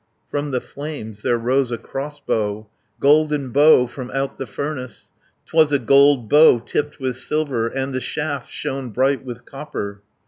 [0.31, 2.67] From the flames there rose a crossbow,
[2.99, 5.11] Golden bow from out the furnace;
[5.45, 10.01] 'Twas a gold bow tipped with silver, And the shaft shone bright with copper.